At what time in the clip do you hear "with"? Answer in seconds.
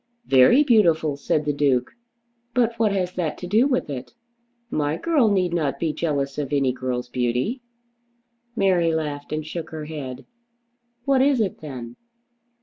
3.67-3.87